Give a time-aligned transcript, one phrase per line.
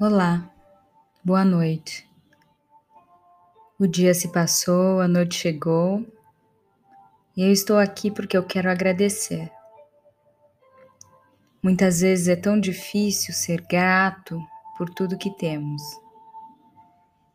[0.00, 0.50] Olá,
[1.22, 2.10] boa noite.
[3.78, 6.04] O dia se passou, a noite chegou
[7.36, 9.48] e eu estou aqui porque eu quero agradecer.
[11.62, 14.44] Muitas vezes é tão difícil ser grato
[14.76, 15.82] por tudo que temos.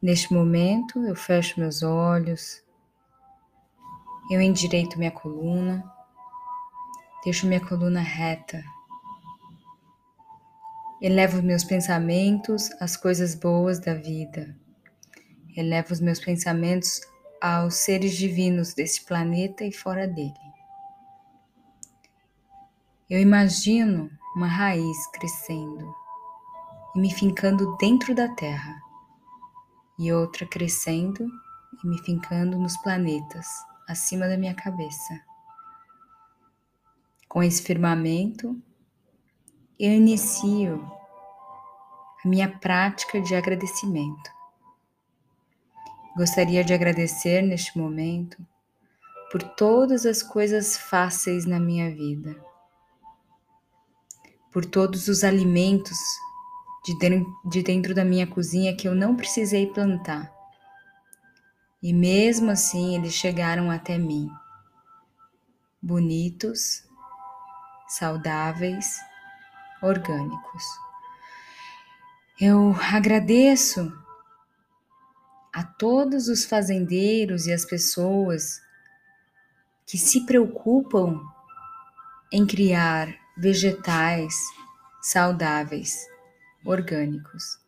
[0.01, 2.61] Neste momento, eu fecho meus olhos,
[4.29, 5.83] eu endireito minha coluna,
[7.23, 8.61] deixo minha coluna reta
[10.99, 14.57] Elevo meus pensamentos às coisas boas da vida.
[15.55, 16.99] Elevo os meus pensamentos
[17.39, 20.33] aos seres divinos deste planeta e fora dele.
[23.07, 25.87] Eu imagino uma raiz crescendo
[26.95, 28.75] e me fincando dentro da Terra,
[29.99, 31.29] e outra crescendo
[31.83, 33.45] e me fincando nos planetas
[33.87, 35.21] acima da minha cabeça.
[37.29, 38.59] Com esse firmamento,
[39.79, 40.83] eu inicio
[42.23, 44.31] a minha prática de agradecimento.
[46.15, 48.43] Gostaria de agradecer neste momento
[49.31, 52.35] por todas as coisas fáceis na minha vida,
[54.51, 55.97] por todos os alimentos
[57.51, 60.33] de dentro, da minha cozinha que eu não precisei plantar.
[61.83, 64.27] E mesmo assim eles chegaram até mim,
[65.79, 66.83] bonitos,
[67.87, 68.97] saudáveis
[69.81, 70.63] orgânicos.
[72.39, 73.91] Eu agradeço
[75.53, 78.61] a todos os fazendeiros e as pessoas
[79.87, 81.19] que se preocupam
[82.31, 84.33] em criar vegetais
[85.01, 86.05] saudáveis,
[86.63, 87.59] orgânicos.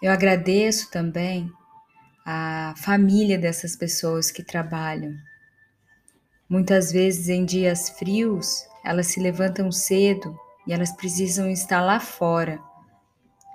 [0.00, 1.52] Eu agradeço também
[2.24, 5.14] a família dessas pessoas que trabalham.
[6.48, 12.60] Muitas vezes em dias frios, elas se levantam cedo e elas precisam estar lá fora,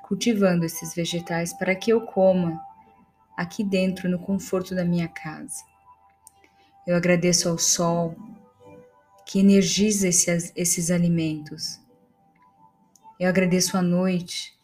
[0.07, 2.59] cultivando esses vegetais para que eu coma
[3.35, 5.63] aqui dentro no conforto da minha casa.
[6.85, 8.15] Eu agradeço ao sol
[9.25, 11.79] que energiza esses, esses alimentos.
[13.19, 14.57] Eu agradeço à noite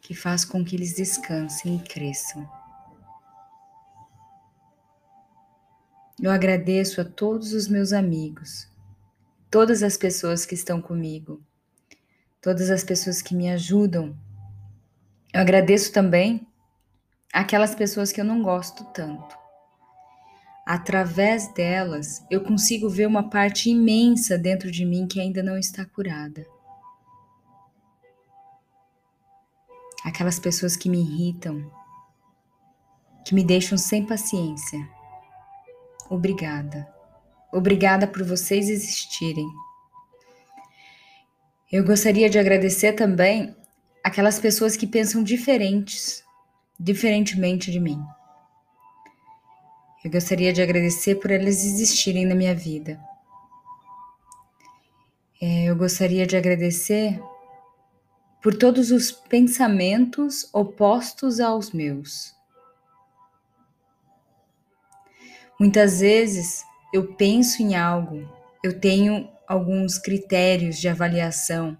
[0.00, 2.48] que faz com que eles descansem e cresçam.
[6.20, 8.71] Eu agradeço a todos os meus amigos
[9.52, 11.44] todas as pessoas que estão comigo,
[12.40, 14.16] todas as pessoas que me ajudam.
[15.30, 16.48] Eu agradeço também
[17.30, 19.36] aquelas pessoas que eu não gosto tanto.
[20.64, 25.84] Através delas, eu consigo ver uma parte imensa dentro de mim que ainda não está
[25.84, 26.46] curada.
[30.02, 31.70] Aquelas pessoas que me irritam,
[33.26, 34.88] que me deixam sem paciência.
[36.08, 37.01] Obrigada.
[37.52, 39.46] Obrigada por vocês existirem.
[41.70, 43.54] Eu gostaria de agradecer também
[44.02, 46.24] aquelas pessoas que pensam diferentes,
[46.80, 48.02] diferentemente de mim.
[50.02, 52.98] Eu gostaria de agradecer por elas existirem na minha vida.
[55.40, 57.20] É, eu gostaria de agradecer
[58.42, 62.34] por todos os pensamentos opostos aos meus.
[65.60, 68.28] Muitas vezes eu penso em algo,
[68.62, 71.76] eu tenho alguns critérios de avaliação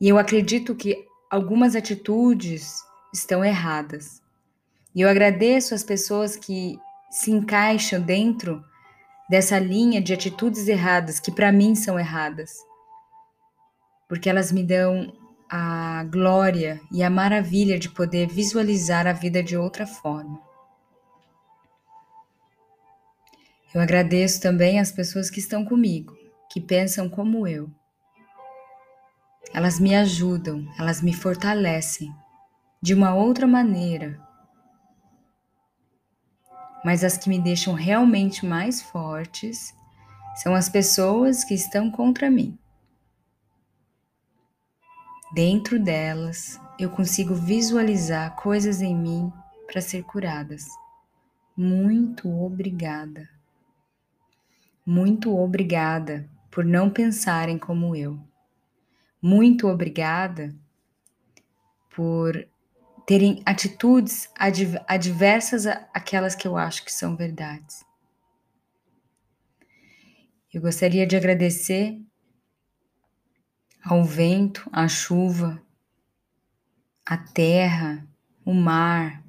[0.00, 2.82] e eu acredito que algumas atitudes
[3.12, 4.22] estão erradas.
[4.94, 6.78] E eu agradeço as pessoas que
[7.10, 8.62] se encaixam dentro
[9.28, 12.52] dessa linha de atitudes erradas, que para mim são erradas,
[14.08, 15.12] porque elas me dão
[15.50, 20.45] a glória e a maravilha de poder visualizar a vida de outra forma.
[23.76, 26.16] Eu agradeço também as pessoas que estão comigo,
[26.50, 27.70] que pensam como eu.
[29.52, 32.10] Elas me ajudam, elas me fortalecem
[32.80, 34.18] de uma outra maneira.
[36.82, 39.74] Mas as que me deixam realmente mais fortes
[40.36, 42.58] são as pessoas que estão contra mim.
[45.34, 49.30] Dentro delas, eu consigo visualizar coisas em mim
[49.66, 50.64] para ser curadas.
[51.54, 53.35] Muito obrigada.
[54.86, 58.20] Muito obrigada por não pensarem como eu.
[59.20, 60.54] Muito obrigada
[61.90, 62.46] por
[63.04, 64.30] terem atitudes
[64.86, 67.84] adversas àquelas que eu acho que são verdades.
[70.54, 72.00] Eu gostaria de agradecer
[73.84, 75.60] ao vento, à chuva,
[77.04, 78.06] à terra,
[78.44, 79.24] o mar,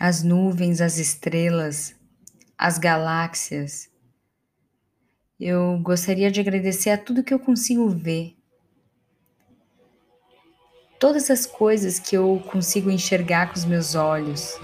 [0.00, 1.99] as nuvens, as estrelas,
[2.60, 3.90] as galáxias
[5.40, 8.36] Eu gostaria de agradecer a tudo que eu consigo ver,
[10.98, 14.60] todas as coisas que eu consigo enxergar com os meus olhos.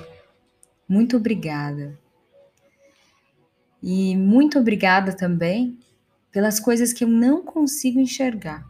[0.86, 1.98] Muito obrigada.
[3.82, 5.78] E muito obrigada também
[6.30, 8.62] pelas coisas que eu não consigo enxergar.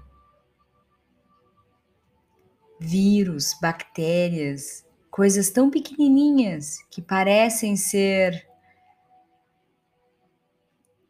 [2.79, 8.47] Vírus, bactérias, coisas tão pequenininhas que parecem ser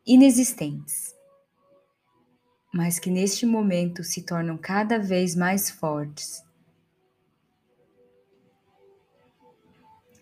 [0.07, 1.15] inexistentes,
[2.73, 6.45] mas que neste momento se tornam cada vez mais fortes.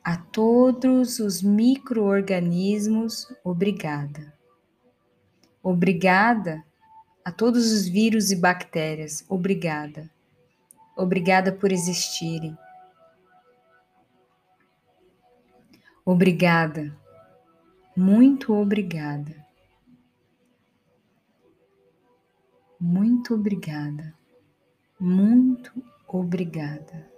[0.03, 4.33] A todos os micro-organismos, obrigada.
[5.63, 6.65] Obrigada
[7.25, 9.25] a todos os vírus e bactérias.
[9.29, 10.11] Obrigada.
[10.97, 12.57] Obrigada por existirem.
[16.05, 16.95] Obrigada.
[17.97, 19.44] Muito obrigada.
[22.87, 24.13] Muito obrigada.
[25.01, 25.73] Muito
[26.07, 27.11] obrigada.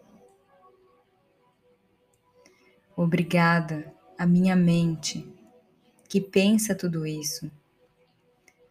[2.96, 5.28] Obrigada a minha mente
[6.08, 7.50] que pensa tudo isso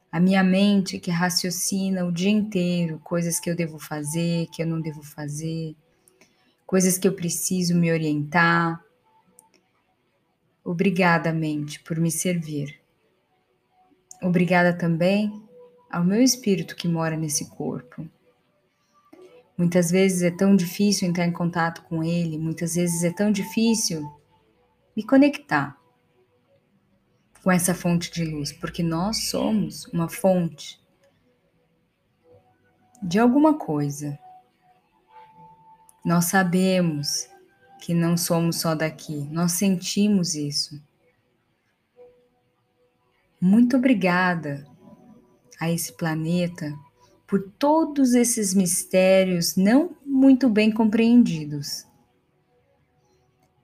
[0.09, 4.65] a minha mente que raciocina o dia inteiro coisas que eu devo fazer, que eu
[4.65, 5.75] não devo fazer,
[6.65, 8.81] coisas que eu preciso me orientar.
[10.63, 12.79] Obrigada, mente, por me servir.
[14.21, 15.44] Obrigada também
[15.89, 18.07] ao meu espírito que mora nesse corpo.
[19.57, 24.01] Muitas vezes é tão difícil entrar em contato com ele, muitas vezes é tão difícil
[24.95, 25.77] me conectar
[27.41, 30.81] com essa fonte de luz, porque nós somos uma fonte
[33.01, 34.17] de alguma coisa.
[36.03, 37.29] Nós sabemos
[37.79, 40.81] que não somos só daqui, nós sentimos isso.
[43.39, 44.67] Muito obrigada
[45.59, 46.73] a esse planeta
[47.27, 51.85] por todos esses mistérios não muito bem compreendidos,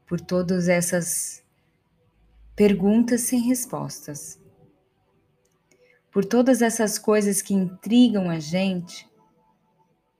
[0.07, 1.43] por todas essas
[2.55, 4.39] perguntas sem respostas.
[6.11, 9.09] Por todas essas coisas que intrigam a gente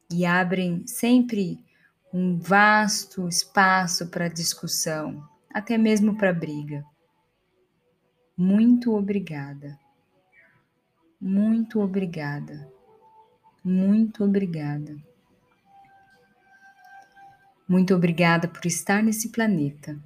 [0.09, 1.59] e abrem sempre
[2.13, 6.85] um vasto espaço para discussão, até mesmo para briga.
[8.37, 9.80] Muito obrigada.
[11.21, 12.67] Muito obrigada.
[13.63, 14.97] Muito obrigada.
[17.67, 19.97] Muito obrigada por estar nesse planeta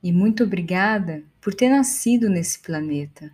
[0.00, 3.32] e muito obrigada por ter nascido nesse planeta.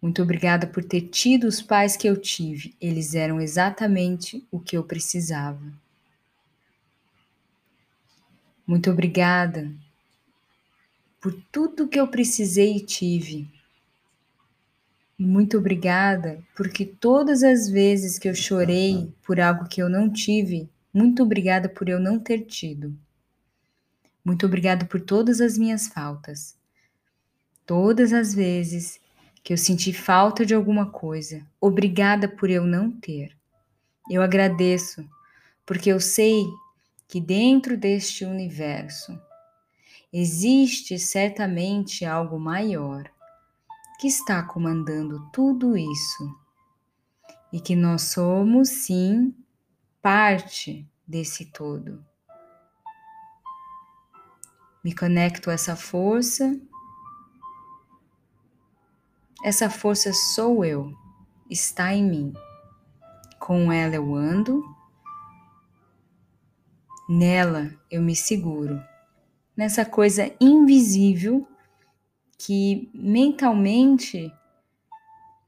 [0.00, 4.76] Muito obrigada por ter tido os pais que eu tive, eles eram exatamente o que
[4.76, 5.72] eu precisava.
[8.64, 9.72] Muito obrigada
[11.20, 13.61] por tudo que eu precisei e tive.
[15.18, 20.68] Muito obrigada porque todas as vezes que eu chorei por algo que eu não tive,
[20.92, 22.96] muito obrigada por eu não ter tido.
[24.24, 26.56] Muito obrigado por todas as minhas faltas.
[27.66, 29.00] Todas as vezes
[29.44, 33.36] que eu senti falta de alguma coisa, obrigada por eu não ter.
[34.10, 35.04] Eu agradeço,
[35.66, 36.44] porque eu sei
[37.06, 39.20] que dentro deste universo
[40.12, 43.11] existe certamente algo maior
[44.02, 46.36] que está comandando tudo isso.
[47.52, 49.32] E que nós somos, sim,
[50.02, 52.04] parte desse todo.
[54.82, 56.60] Me conecto a essa força.
[59.44, 60.92] Essa força sou eu,
[61.48, 62.32] está em mim.
[63.38, 64.64] Com ela eu ando,
[67.08, 68.82] nela eu me seguro,
[69.56, 71.46] nessa coisa invisível
[72.44, 74.32] que mentalmente,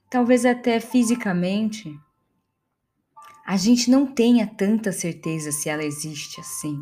[0.08, 1.98] talvez até fisicamente,
[3.44, 6.80] a gente não tenha tanta certeza se ela existe assim.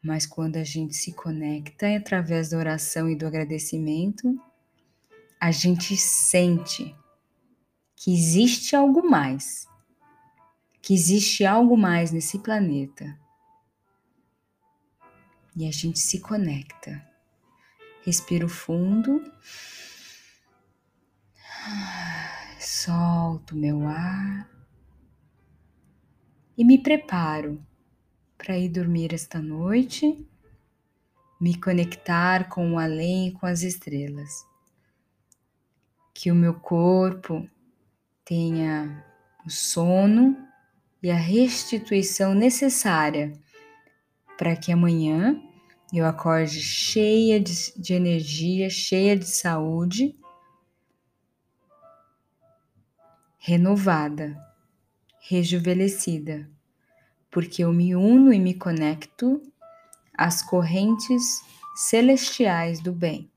[0.00, 4.40] Mas quando a gente se conecta através da oração e do agradecimento,
[5.40, 6.94] a gente sente
[7.96, 9.66] que existe algo mais,
[10.80, 13.18] que existe algo mais nesse planeta.
[15.56, 17.07] E a gente se conecta.
[18.08, 19.22] Respiro fundo.
[22.58, 24.48] Solto meu ar
[26.56, 27.62] e me preparo
[28.38, 30.26] para ir dormir esta noite,
[31.38, 34.42] me conectar com o além e com as estrelas.
[36.14, 37.46] Que o meu corpo
[38.24, 39.04] tenha
[39.44, 40.34] o sono
[41.02, 43.34] e a restituição necessária
[44.38, 45.46] para que amanhã
[45.92, 50.14] eu acorde cheia de, de energia, cheia de saúde,
[53.38, 54.36] renovada,
[55.20, 56.48] rejuvenescida,
[57.30, 59.40] porque eu me uno e me conecto
[60.12, 61.22] às correntes
[61.74, 63.30] celestiais do bem.